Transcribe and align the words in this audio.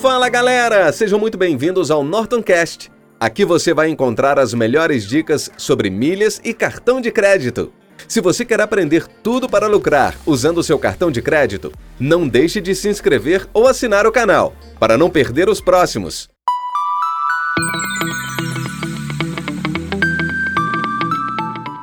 Fala 0.00 0.30
galera, 0.30 0.90
sejam 0.92 1.18
muito 1.18 1.36
bem-vindos 1.36 1.90
ao 1.90 2.02
NortonCast. 2.02 2.90
Aqui 3.20 3.44
você 3.44 3.74
vai 3.74 3.90
encontrar 3.90 4.38
as 4.38 4.54
melhores 4.54 5.06
dicas 5.06 5.50
sobre 5.58 5.90
milhas 5.90 6.40
e 6.42 6.54
cartão 6.54 7.02
de 7.02 7.10
crédito. 7.10 7.70
Se 8.08 8.18
você 8.18 8.42
quer 8.42 8.62
aprender 8.62 9.06
tudo 9.06 9.46
para 9.46 9.66
lucrar 9.66 10.16
usando 10.24 10.62
seu 10.62 10.78
cartão 10.78 11.10
de 11.10 11.20
crédito, 11.20 11.70
não 11.98 12.26
deixe 12.26 12.62
de 12.62 12.74
se 12.74 12.88
inscrever 12.88 13.46
ou 13.52 13.68
assinar 13.68 14.06
o 14.06 14.12
canal 14.12 14.54
para 14.78 14.96
não 14.96 15.10
perder 15.10 15.50
os 15.50 15.60
próximos. 15.60 16.30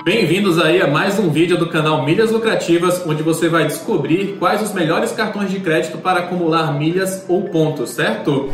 Bem-vindos 0.08 0.58
aí 0.58 0.82
a 0.82 0.88
mais 0.88 1.20
um 1.20 1.30
vídeo 1.30 1.58
do 1.58 1.68
canal 1.68 2.06
Milhas 2.06 2.32
Lucrativas, 2.32 3.06
onde 3.06 3.22
você 3.22 3.50
vai 3.50 3.68
descobrir 3.68 4.38
quais 4.40 4.62
os 4.62 4.72
melhores 4.72 5.12
cartões 5.12 5.52
de 5.52 5.60
crédito 5.60 5.98
para 5.98 6.22
acumular 6.22 6.72
milhas 6.80 7.26
ou 7.28 7.50
pontos, 7.50 7.90
certo? 7.90 8.50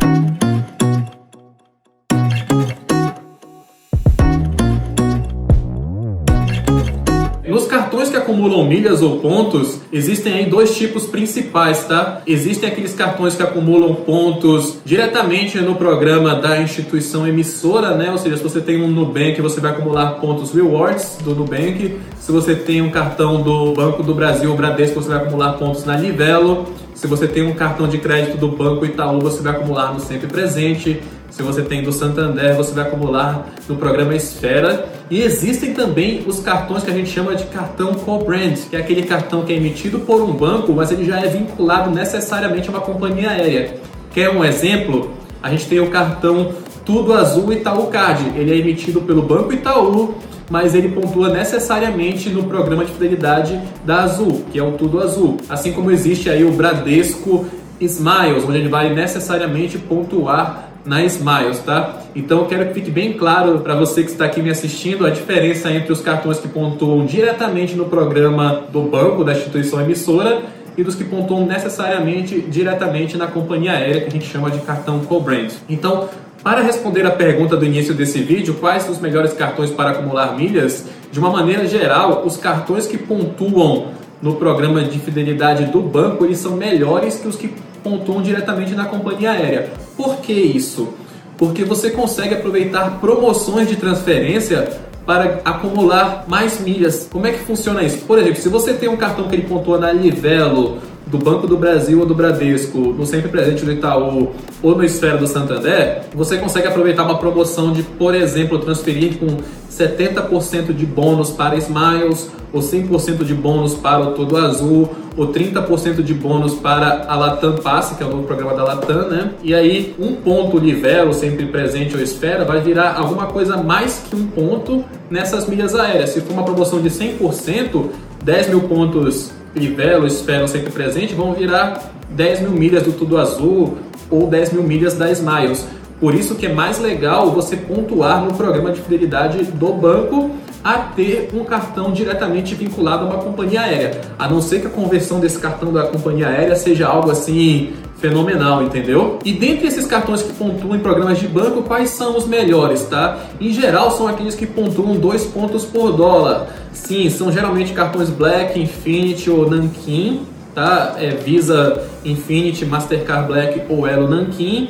Acumulam 8.44 8.66
milhas 8.66 9.00
ou 9.00 9.18
pontos, 9.20 9.80
existem 9.90 10.34
aí 10.34 10.46
dois 10.46 10.76
tipos 10.76 11.06
principais, 11.06 11.84
tá? 11.84 12.20
Existem 12.26 12.68
aqueles 12.68 12.94
cartões 12.94 13.34
que 13.34 13.42
acumulam 13.42 13.94
pontos 13.94 14.78
diretamente 14.84 15.58
no 15.60 15.74
programa 15.74 16.34
da 16.34 16.60
instituição 16.60 17.26
emissora, 17.26 17.94
né? 17.94 18.10
Ou 18.10 18.18
seja, 18.18 18.36
se 18.36 18.42
você 18.42 18.60
tem 18.60 18.82
um 18.82 18.88
Nubank, 18.88 19.40
você 19.40 19.60
vai 19.60 19.70
acumular 19.70 20.12
pontos 20.20 20.52
rewards 20.52 21.18
do 21.24 21.34
Nubank. 21.34 21.98
Se 22.20 22.30
você 22.30 22.54
tem 22.54 22.82
um 22.82 22.90
cartão 22.90 23.42
do 23.42 23.72
Banco 23.72 24.02
do 24.02 24.14
Brasil, 24.14 24.52
o 24.52 24.56
Bradesco, 24.56 25.00
você 25.00 25.08
vai 25.08 25.18
acumular 25.18 25.54
pontos 25.54 25.84
na 25.84 25.96
Livelo. 25.96 26.66
Se 26.94 27.06
você 27.06 27.26
tem 27.26 27.42
um 27.42 27.54
cartão 27.54 27.88
de 27.88 27.98
crédito 27.98 28.36
do 28.36 28.48
Banco 28.48 28.84
Itaú, 28.84 29.20
você 29.20 29.42
vai 29.42 29.52
acumular 29.52 29.92
no 29.92 30.00
Sempre 30.00 30.26
Presente. 30.26 31.00
Se 31.34 31.42
você 31.42 31.62
tem 31.62 31.82
do 31.82 31.92
Santander, 31.92 32.54
você 32.54 32.72
vai 32.72 32.84
acumular 32.84 33.48
no 33.68 33.74
programa 33.74 34.14
Esfera. 34.14 34.88
E 35.10 35.20
existem 35.20 35.74
também 35.74 36.22
os 36.28 36.38
cartões 36.38 36.84
que 36.84 36.90
a 36.92 36.94
gente 36.94 37.10
chama 37.10 37.34
de 37.34 37.42
cartão 37.46 37.92
co-brand, 37.92 38.56
que 38.70 38.76
é 38.76 38.78
aquele 38.78 39.02
cartão 39.02 39.44
que 39.44 39.52
é 39.52 39.56
emitido 39.56 39.98
por 39.98 40.22
um 40.22 40.32
banco, 40.32 40.72
mas 40.72 40.92
ele 40.92 41.04
já 41.04 41.18
é 41.18 41.26
vinculado 41.26 41.90
necessariamente 41.90 42.68
a 42.68 42.70
uma 42.70 42.80
companhia 42.80 43.30
aérea. 43.30 43.74
Quer 44.12 44.30
um 44.30 44.44
exemplo? 44.44 45.10
A 45.42 45.50
gente 45.50 45.66
tem 45.66 45.80
o 45.80 45.90
cartão 45.90 46.52
Tudo 46.84 47.12
Azul 47.12 47.52
Itaú 47.52 47.88
Card. 47.88 48.38
Ele 48.38 48.52
é 48.52 48.56
emitido 48.56 49.00
pelo 49.00 49.22
Banco 49.22 49.52
Itaú, 49.52 50.14
mas 50.48 50.72
ele 50.72 50.90
pontua 50.90 51.30
necessariamente 51.30 52.30
no 52.30 52.44
programa 52.44 52.84
de 52.84 52.92
fidelidade 52.92 53.60
da 53.84 54.04
Azul, 54.04 54.44
que 54.52 54.58
é 54.60 54.62
o 54.62 54.70
Tudo 54.74 55.02
Azul. 55.02 55.38
Assim 55.48 55.72
como 55.72 55.90
existe 55.90 56.30
aí 56.30 56.44
o 56.44 56.52
Bradesco 56.52 57.44
Smiles, 57.80 58.44
onde 58.44 58.58
ele 58.58 58.68
vai 58.68 58.94
necessariamente 58.94 59.78
pontuar 59.78 60.73
na 60.84 61.02
Smiles, 61.04 61.60
tá? 61.60 62.00
Então 62.14 62.40
eu 62.40 62.46
quero 62.46 62.66
que 62.68 62.74
fique 62.74 62.90
bem 62.90 63.14
claro 63.14 63.60
para 63.60 63.74
você 63.74 64.02
que 64.02 64.10
está 64.10 64.26
aqui 64.26 64.42
me 64.42 64.50
assistindo 64.50 65.06
a 65.06 65.10
diferença 65.10 65.70
entre 65.70 65.92
os 65.92 66.00
cartões 66.00 66.38
que 66.38 66.48
pontuam 66.48 67.06
diretamente 67.06 67.74
no 67.74 67.86
programa 67.86 68.64
do 68.70 68.82
banco, 68.82 69.24
da 69.24 69.32
instituição 69.32 69.80
emissora, 69.80 70.42
e 70.76 70.82
dos 70.82 70.94
que 70.94 71.04
pontuam 71.04 71.46
necessariamente 71.46 72.40
diretamente 72.40 73.16
na 73.16 73.26
companhia 73.26 73.72
aérea, 73.72 74.00
que 74.02 74.08
a 74.08 74.10
gente 74.10 74.26
chama 74.26 74.50
de 74.50 74.58
cartão 74.60 75.00
co-brand. 75.00 75.52
Então, 75.68 76.08
para 76.42 76.60
responder 76.62 77.06
a 77.06 77.10
pergunta 77.10 77.56
do 77.56 77.64
início 77.64 77.94
desse 77.94 78.20
vídeo, 78.20 78.54
quais 78.54 78.88
os 78.88 78.98
melhores 78.98 79.32
cartões 79.32 79.70
para 79.70 79.90
acumular 79.90 80.36
milhas? 80.36 80.86
De 81.10 81.18
uma 81.18 81.30
maneira 81.30 81.66
geral, 81.66 82.24
os 82.26 82.36
cartões 82.36 82.86
que 82.86 82.98
pontuam 82.98 83.86
no 84.20 84.34
programa 84.34 84.82
de 84.82 84.98
fidelidade 84.98 85.66
do 85.66 85.80
banco, 85.80 86.24
eles 86.24 86.38
são 86.38 86.56
melhores 86.56 87.16
que 87.16 87.28
os 87.28 87.36
que 87.36 87.54
pontuam 87.84 88.22
diretamente 88.22 88.72
na 88.72 88.86
companhia 88.86 89.32
aérea. 89.32 89.70
Por 89.96 90.16
que 90.16 90.32
isso? 90.32 90.94
Porque 91.36 91.62
você 91.62 91.90
consegue 91.90 92.34
aproveitar 92.34 92.98
promoções 92.98 93.68
de 93.68 93.76
transferência 93.76 94.80
para 95.04 95.42
acumular 95.44 96.24
mais 96.26 96.60
milhas. 96.60 97.06
Como 97.12 97.26
é 97.26 97.32
que 97.32 97.40
funciona 97.40 97.82
isso? 97.82 97.98
Por 97.98 98.18
exemplo, 98.18 98.40
se 98.40 98.48
você 98.48 98.72
tem 98.72 98.88
um 98.88 98.96
cartão 98.96 99.28
que 99.28 99.36
ele 99.36 99.46
pontua 99.46 99.78
na 99.78 99.92
Livelo, 99.92 100.78
do 101.06 101.18
Banco 101.18 101.46
do 101.46 101.56
Brasil 101.56 102.00
ou 102.00 102.06
do 102.06 102.14
Bradesco, 102.14 102.78
no 102.78 103.06
Sempre 103.06 103.28
Presente 103.28 103.64
do 103.64 103.72
Itaú 103.72 104.32
ou 104.62 104.76
no 104.76 104.84
Esfera 104.84 105.16
do 105.16 105.26
Santander, 105.26 106.02
você 106.14 106.38
consegue 106.38 106.66
aproveitar 106.66 107.04
uma 107.04 107.18
promoção 107.18 107.72
de, 107.72 107.82
por 107.82 108.14
exemplo, 108.14 108.58
transferir 108.58 109.18
com 109.18 109.26
70% 109.70 110.72
de 110.72 110.86
bônus 110.86 111.30
para 111.30 111.56
Smiles, 111.56 112.30
ou 112.52 112.60
100% 112.60 113.24
de 113.24 113.34
bônus 113.34 113.74
para 113.74 114.00
o 114.00 114.12
Todo 114.12 114.36
Azul, 114.36 114.88
ou 115.16 115.28
30% 115.28 116.02
de 116.02 116.14
bônus 116.14 116.54
para 116.54 117.04
a 117.08 117.16
Latam 117.16 117.56
Passe, 117.56 117.96
que 117.96 118.02
é 118.02 118.06
o 118.06 118.10
novo 118.10 118.22
programa 118.22 118.54
da 118.54 118.62
Latam, 118.62 119.08
né? 119.08 119.32
E 119.42 119.52
aí, 119.52 119.94
um 119.98 120.14
ponto 120.14 120.56
Livelo, 120.56 121.12
sempre 121.12 121.46
presente 121.46 121.96
ou 121.96 122.00
esfera, 122.00 122.44
vai 122.44 122.60
virar 122.60 122.94
alguma 122.96 123.26
coisa 123.26 123.56
mais 123.56 124.04
que 124.08 124.14
um 124.14 124.26
ponto 124.26 124.84
nessas 125.10 125.48
milhas 125.48 125.74
aéreas. 125.74 126.10
Se 126.10 126.20
for 126.20 126.32
uma 126.32 126.44
promoção 126.44 126.80
de 126.80 126.88
100%, 126.88 127.86
10 128.22 128.48
mil 128.48 128.60
pontos 128.62 129.32
Livelo, 129.54 130.06
esfera 130.06 130.42
ou 130.42 130.48
sempre 130.48 130.70
presente, 130.72 131.14
vão 131.14 131.32
virar 131.32 131.92
10 132.10 132.42
mil 132.42 132.50
milhas 132.50 132.82
do 132.82 132.92
Tudo 132.92 133.18
Azul 133.18 133.78
ou 134.10 134.26
10 134.26 134.52
mil 134.52 134.62
milhas 134.62 134.94
da 134.94 135.10
Smiles. 135.10 135.66
Por 136.00 136.14
isso 136.14 136.34
que 136.34 136.46
é 136.46 136.52
mais 136.52 136.78
legal 136.78 137.30
você 137.30 137.56
pontuar 137.56 138.22
no 138.24 138.34
programa 138.34 138.72
de 138.72 138.80
fidelidade 138.80 139.44
do 139.44 139.72
banco 139.72 140.30
a 140.64 140.78
ter 140.78 141.28
um 141.34 141.44
cartão 141.44 141.92
diretamente 141.92 142.54
vinculado 142.54 143.04
a 143.04 143.08
uma 143.08 143.18
companhia 143.18 143.60
aérea. 143.60 144.00
A 144.18 144.26
não 144.26 144.40
ser 144.40 144.62
que 144.62 144.66
a 144.66 144.70
conversão 144.70 145.20
desse 145.20 145.38
cartão 145.38 145.70
da 145.70 145.82
companhia 145.82 146.28
aérea 146.28 146.56
seja 146.56 146.88
algo 146.88 147.10
assim 147.10 147.74
fenomenal, 147.98 148.62
entendeu? 148.62 149.18
E 149.24 149.32
dentre 149.32 149.66
esses 149.66 149.86
cartões 149.86 150.22
que 150.22 150.32
pontuam 150.32 150.74
em 150.74 150.78
programas 150.78 151.18
de 151.18 151.28
banco, 151.28 151.62
quais 151.62 151.90
são 151.90 152.16
os 152.16 152.26
melhores, 152.26 152.82
tá? 152.84 153.18
Em 153.38 153.52
geral, 153.52 153.90
são 153.90 154.08
aqueles 154.08 154.34
que 154.34 154.46
pontuam 154.46 154.96
dois 154.96 155.24
pontos 155.24 155.64
por 155.64 155.92
dólar. 155.92 156.48
Sim, 156.72 157.10
são 157.10 157.30
geralmente 157.30 157.72
cartões 157.72 158.08
Black, 158.08 158.58
Infinity 158.58 159.30
ou 159.30 159.48
Nankin, 159.48 160.22
tá? 160.54 160.96
É 160.98 161.10
Visa 161.10 161.82
Infinity, 162.04 162.64
Mastercard 162.64 163.26
Black 163.26 163.62
ou 163.68 163.86
Elo 163.86 164.08
Nankin 164.08 164.68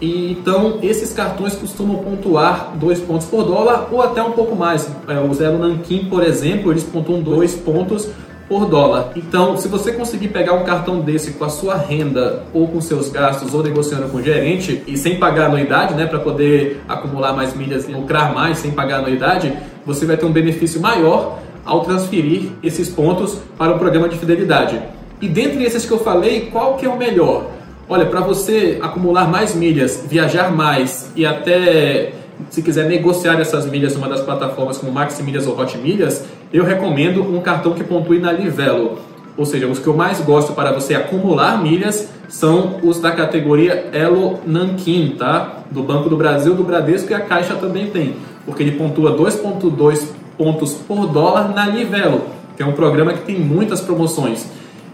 e, 0.00 0.32
então, 0.32 0.78
esses 0.82 1.12
cartões 1.12 1.54
costumam 1.54 1.96
pontuar 1.96 2.72
dois 2.74 3.00
pontos 3.00 3.26
por 3.26 3.44
dólar 3.44 3.88
ou 3.90 4.02
até 4.02 4.22
um 4.22 4.32
pouco 4.32 4.54
mais. 4.54 4.90
É, 5.08 5.18
o 5.18 5.32
Zero 5.32 5.58
Nankin, 5.58 6.06
por 6.06 6.22
exemplo, 6.22 6.70
eles 6.70 6.84
pontuam 6.84 7.20
dois 7.20 7.54
pontos 7.54 8.08
por 8.48 8.66
dólar. 8.66 9.12
Então, 9.16 9.56
se 9.56 9.68
você 9.68 9.92
conseguir 9.92 10.28
pegar 10.28 10.52
um 10.52 10.64
cartão 10.64 11.00
desse 11.00 11.32
com 11.32 11.44
a 11.44 11.48
sua 11.48 11.76
renda 11.76 12.44
ou 12.52 12.68
com 12.68 12.80
seus 12.80 13.08
gastos 13.08 13.54
ou 13.54 13.62
negociando 13.62 14.08
com 14.08 14.18
o 14.18 14.22
gerente 14.22 14.82
e 14.86 14.96
sem 14.96 15.18
pagar 15.18 15.46
anuidade, 15.46 15.94
né, 15.94 16.06
para 16.06 16.20
poder 16.20 16.80
acumular 16.88 17.32
mais 17.32 17.54
milhas 17.54 17.88
e 17.88 17.92
lucrar 17.92 18.34
mais 18.34 18.58
sem 18.58 18.70
pagar 18.70 18.98
anuidade, 18.98 19.52
você 19.84 20.04
vai 20.04 20.16
ter 20.16 20.26
um 20.26 20.32
benefício 20.32 20.80
maior 20.80 21.38
ao 21.64 21.80
transferir 21.80 22.50
esses 22.62 22.88
pontos 22.88 23.38
para 23.58 23.74
o 23.74 23.78
programa 23.78 24.08
de 24.08 24.16
fidelidade. 24.16 24.80
E 25.20 25.26
dentre 25.26 25.64
esses 25.64 25.84
que 25.84 25.92
eu 25.92 25.98
falei, 25.98 26.48
qual 26.52 26.76
que 26.76 26.86
é 26.86 26.88
o 26.88 26.96
melhor? 26.96 27.55
Olha, 27.88 28.04
para 28.04 28.20
você 28.20 28.80
acumular 28.82 29.30
mais 29.30 29.54
milhas, 29.54 30.04
viajar 30.08 30.50
mais 30.50 31.12
e 31.14 31.24
até 31.24 32.12
se 32.50 32.60
quiser 32.60 32.88
negociar 32.88 33.40
essas 33.40 33.64
milhas 33.64 33.94
numa 33.94 34.08
das 34.08 34.20
plataformas 34.20 34.76
como 34.78 34.90
Maxi 34.90 35.22
Milhas 35.22 35.46
ou 35.46 35.56
Hot 35.56 35.78
Milhas, 35.78 36.24
eu 36.52 36.64
recomendo 36.64 37.22
um 37.22 37.40
cartão 37.40 37.74
que 37.74 37.84
pontue 37.84 38.18
na 38.18 38.32
Livelo. 38.32 38.98
Ou 39.36 39.46
seja, 39.46 39.68
os 39.68 39.78
que 39.78 39.86
eu 39.86 39.94
mais 39.94 40.20
gosto 40.20 40.52
para 40.52 40.72
você 40.72 40.96
acumular 40.96 41.62
milhas 41.62 42.08
são 42.28 42.80
os 42.82 42.98
da 42.98 43.12
categoria 43.12 43.88
Elo 43.92 44.40
Nankin, 44.44 45.14
tá? 45.16 45.62
Do 45.70 45.84
Banco 45.84 46.08
do 46.08 46.16
Brasil, 46.16 46.54
do 46.54 46.64
Bradesco 46.64 47.12
e 47.12 47.14
a 47.14 47.20
Caixa 47.20 47.54
também 47.54 47.86
tem, 47.86 48.16
porque 48.44 48.64
ele 48.64 48.72
pontua 48.72 49.16
2.2 49.16 50.08
pontos 50.36 50.72
por 50.74 51.06
dólar 51.06 51.54
na 51.54 51.66
Livelo, 51.66 52.22
que 52.56 52.64
é 52.64 52.66
um 52.66 52.72
programa 52.72 53.12
que 53.12 53.22
tem 53.22 53.38
muitas 53.38 53.80
promoções. 53.80 54.46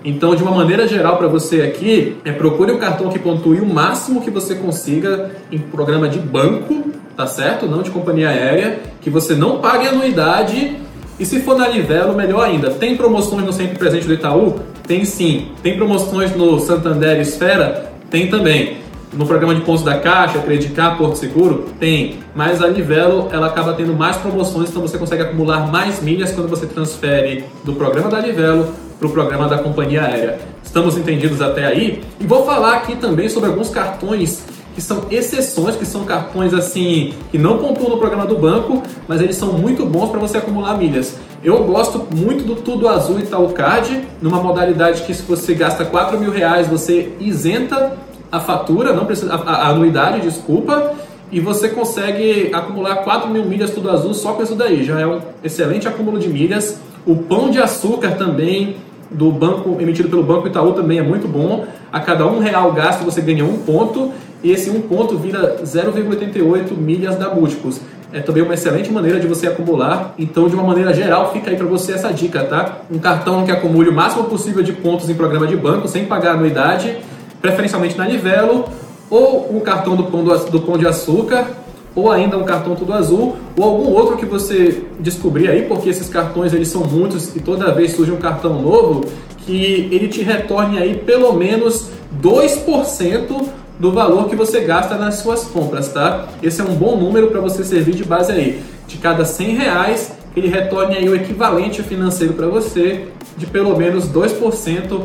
Então, 0.05 0.35
de 0.35 0.43
uma 0.43 0.53
maneira 0.53 0.87
geral 0.87 1.17
para 1.17 1.29
você 1.29 1.63
aqui, 1.63 2.17
é 2.25 2.33
procure 2.33 2.73
um 2.73 2.79
cartão 2.79 3.09
que 3.09 3.19
pontue 3.19 3.61
o 3.61 3.67
máximo 3.67 4.21
que 4.21 4.31
você 4.31 4.55
consiga 4.55 5.31
em 5.51 5.59
programa 5.59 6.09
de 6.09 6.19
banco, 6.19 6.91
tá 7.17 7.27
certo? 7.27 7.67
Não 7.67 7.83
de 7.83 7.91
companhia 7.91 8.29
aérea, 8.29 8.81
que 9.01 9.09
você 9.09 9.35
não 9.35 9.59
pague 9.59 9.87
anuidade. 9.87 10.77
E 11.21 11.25
se 11.25 11.41
for 11.41 11.57
na 11.57 11.69
Livelo, 11.69 12.15
melhor 12.15 12.45
ainda. 12.45 12.71
Tem 12.71 12.97
promoções 12.97 13.45
no 13.45 13.53
Sempre 13.53 13.79
Presente 13.79 14.07
do 14.07 14.15
Itaú? 14.15 14.57
Tem 14.87 15.05
sim. 15.05 15.53
Tem 15.63 15.77
promoções 15.77 16.35
no 16.35 16.59
Santander 16.59 17.21
Esfera? 17.21 17.93
Tem 18.11 18.29
também. 18.29 18.79
No 19.13 19.27
programa 19.27 19.55
de 19.55 19.61
pontos 19.61 19.85
da 19.85 19.99
Caixa, 19.99 20.39
Credicar, 20.39 20.97
Porto 20.97 21.17
Seguro? 21.17 21.67
Tem. 21.79 22.19
Mas 22.35 22.63
a 22.63 22.67
Livelo, 22.67 23.29
ela 23.31 23.47
acaba 23.47 23.75
tendo 23.75 23.93
mais 23.93 24.17
promoções, 24.17 24.71
então 24.71 24.81
você 24.81 24.97
consegue 24.97 25.23
acumular 25.23 25.71
mais 25.71 26.03
milhas 26.03 26.33
quando 26.33 26.49
você 26.49 26.67
transfere 26.67 27.45
do 27.63 27.75
programa 27.75 28.09
da 28.09 28.19
Livelo 28.19 28.73
para 29.03 29.09
o 29.09 29.13
programa 29.13 29.49
da 29.49 29.59
companhia 29.59 30.05
aérea. 30.05 30.39
Estamos 30.63 30.97
entendidos 30.97 31.43
até 31.43 31.67
aí? 31.67 32.05
E 32.21 32.27
vou 32.27 32.47
falar 32.47 32.75
aqui 32.77 32.95
também 32.95 33.29
sobre 33.29 33.49
alguns 33.49 33.69
cartões 33.69 34.45
que 34.77 34.81
são 34.81 35.07
exceções, 35.11 35.75
que 35.75 35.85
são 35.85 36.05
cartões 36.05 36.55
assim 36.55 37.13
que 37.33 37.37
não 37.37 37.59
pontuam 37.59 37.91
no 37.91 37.99
programa 37.99 38.25
do 38.25 38.37
banco, 38.37 38.81
mas 39.09 39.21
eles 39.21 39.35
são 39.35 39.55
muito 39.55 39.85
bons 39.85 40.09
para 40.09 40.21
você 40.21 40.39
acumular 40.39 40.79
milhas. 40.79 41.17
Eu 41.43 41.65
gosto 41.65 42.07
muito 42.15 42.45
do 42.45 42.55
Tudo 42.55 42.89
Azul 42.89 43.19
Itaú 43.19 43.49
Card, 43.49 44.07
numa 44.23 44.41
modalidade 44.41 45.03
que 45.03 45.13
se 45.13 45.23
você 45.23 45.53
gasta 45.53 45.85
4 45.85 46.17
mil 46.17 46.31
reais, 46.31 46.69
você 46.69 47.13
isenta 47.19 47.99
a 48.31 48.39
fatura, 48.39 48.93
não 48.93 49.05
precisa 49.05 49.35
a, 49.35 49.37
a 49.37 49.69
anuidade, 49.71 50.21
desculpa, 50.21 50.93
e 51.33 51.41
você 51.41 51.69
consegue 51.69 52.51
acumular 52.55 52.97
4 52.97 53.29
mil 53.29 53.45
milhas 53.45 53.71
tudo 53.71 53.91
azul 53.91 54.15
só 54.15 54.35
com 54.35 54.45
isso 54.45 54.55
daí. 54.55 54.85
Já 54.85 55.01
é 55.01 55.07
um 55.07 55.21
excelente 55.43 55.89
acúmulo 55.89 56.21
de 56.21 56.29
milhas. 56.29 56.81
O 57.05 57.17
pão 57.17 57.51
de 57.51 57.59
açúcar 57.59 58.13
também 58.13 58.77
do 59.11 59.31
banco 59.31 59.77
emitido 59.81 60.09
pelo 60.09 60.23
Banco 60.23 60.47
Itaú 60.47 60.73
também 60.73 60.99
é 60.99 61.03
muito 61.03 61.29
bom. 61.29 61.67
A 61.93 62.01
cada 62.01 62.27
um 62.27 62.39
real 62.39 62.73
gasto 62.73 63.05
você 63.05 63.21
ganha 63.21 63.45
um 63.45 63.59
ponto 63.59 64.13
e 64.43 64.51
esse 64.51 64.71
um 64.71 64.81
ponto 64.81 65.17
vira 65.19 65.59
0,88 65.63 66.77
milhas 66.77 67.17
da 67.17 67.35
Múltiplos. 67.35 67.81
É 68.13 68.21
também 68.21 68.43
uma 68.43 68.55
excelente 68.55 68.93
maneira 68.93 69.19
de 69.19 69.27
você 69.27 69.47
acumular. 69.47 70.15
Então, 70.19 70.47
de 70.47 70.55
uma 70.55 70.65
maneira 70.65 70.93
geral, 70.93 71.33
fica 71.33 71.51
aí 71.51 71.57
para 71.57 71.67
você 71.67 71.93
essa 71.93 72.13
dica, 72.13 72.45
tá? 72.45 72.83
Um 72.91 72.99
cartão 72.99 73.45
que 73.45 73.51
acumule 73.51 73.89
o 73.89 73.93
máximo 73.93 74.25
possível 74.25 74.63
de 74.63 74.73
pontos 74.73 75.09
em 75.09 75.15
programa 75.15 75.47
de 75.47 75.57
banco 75.57 75.89
sem 75.89 76.05
pagar 76.05 76.33
anuidade, 76.33 76.99
preferencialmente 77.41 77.97
na 77.97 78.05
Nivelo, 78.05 78.67
ou 79.09 79.57
um 79.57 79.61
cartão 79.61 79.97
do 79.97 80.05
pão, 80.05 80.25
do, 80.25 80.39
do 80.51 80.61
pão 80.61 80.77
de 80.77 80.87
açúcar, 80.87 81.47
ou 81.95 82.11
ainda 82.11 82.39
um 82.39 82.45
cartão 82.45 82.75
tudo 82.75 82.93
azul, 82.93 83.37
ou 83.57 83.65
algum 83.65 83.91
outro 83.93 84.17
que 84.17 84.27
você 84.27 84.85
descobrir 84.99 85.49
aí, 85.49 85.63
porque 85.63 85.89
esses 85.89 86.09
cartões 86.09 86.53
eles 86.53 86.69
são 86.69 86.85
muitos 86.85 87.35
e 87.37 87.41
toda 87.41 87.73
vez 87.73 87.93
surge 87.93 88.11
um 88.11 88.17
cartão 88.17 88.61
novo, 88.61 89.05
que 89.39 89.89
ele 89.91 90.09
te 90.09 90.23
retorne 90.23 90.79
aí 90.79 90.95
pelo 90.95 91.33
menos 91.33 91.91
2% 92.23 93.45
do 93.79 93.91
valor 93.91 94.29
que 94.29 94.37
você 94.37 94.61
gasta 94.61 94.95
nas 94.97 95.17
suas 95.17 95.45
compras, 95.45 95.89
tá? 95.89 96.29
Esse 96.43 96.61
é 96.61 96.65
um 96.65 96.75
bom 96.75 96.97
número 96.97 97.29
para 97.29 97.41
você 97.41 97.65
servir 97.65 97.95
de 97.95 98.05
base 98.05 98.31
aí. 98.31 98.63
De 98.87 98.97
cada 98.99 99.25
100 99.25 99.57
reais, 99.57 100.13
ele 100.37 100.49
retorne 100.49 100.97
aí 100.97 101.09
o 101.09 101.17
equivalente 101.17 101.83
financeiro 101.83 102.35
para 102.35 102.47
você 102.47 103.09
de 103.37 103.47
pelo 103.47 103.77
menos 103.77 104.09
2%. 104.09 105.01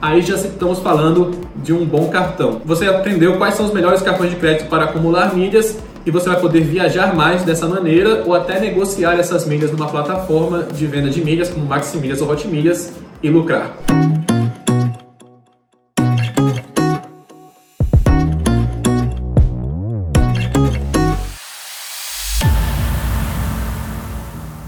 Aí 0.00 0.20
já 0.22 0.34
estamos 0.34 0.78
falando 0.78 1.32
de 1.56 1.72
um 1.72 1.84
bom 1.84 2.08
cartão. 2.08 2.60
Você 2.64 2.86
aprendeu 2.86 3.38
quais 3.38 3.54
são 3.54 3.66
os 3.66 3.72
melhores 3.72 4.02
cartões 4.02 4.30
de 4.30 4.36
crédito 4.36 4.68
para 4.68 4.84
acumular 4.84 5.34
milhas 5.34 5.78
e 6.04 6.10
você 6.10 6.28
vai 6.28 6.40
poder 6.40 6.60
viajar 6.60 7.14
mais 7.14 7.42
dessa 7.42 7.66
maneira 7.68 8.24
ou 8.26 8.34
até 8.34 8.60
negociar 8.60 9.14
essas 9.18 9.46
milhas 9.46 9.70
numa 9.70 9.88
plataforma 9.88 10.64
de 10.64 10.86
venda 10.86 11.10
de 11.10 11.24
milhas 11.24 11.48
como 11.48 11.66
Maximilhas 11.66 12.20
ou 12.20 12.30
Hotmilhas 12.30 12.92
e 13.22 13.30
lucrar. 13.30 13.76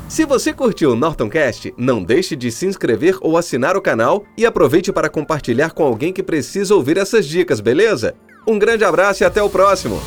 Se 0.08 0.25
você 0.25 0.52
curtiu 0.52 0.92
o 0.92 0.96
NortonCast, 0.96 1.75
não 1.76 2.00
deixe 2.00 2.37
de 2.37 2.48
se 2.52 2.66
inscrever 2.66 3.19
ou 3.20 3.37
assinar 3.37 3.76
o 3.76 3.82
canal 3.82 4.25
e 4.38 4.46
aproveite 4.46 4.92
para 4.92 5.08
compartilhar 5.08 5.72
com 5.72 5.82
alguém 5.82 6.12
que 6.12 6.22
precisa 6.22 6.72
ouvir 6.72 6.96
essas 6.98 7.26
dicas, 7.26 7.58
beleza? 7.58 8.14
Um 8.46 8.56
grande 8.56 8.84
abraço 8.84 9.25
e 9.25 9.26
até 9.26 9.42
o 9.42 9.50
próximo! 9.50 10.00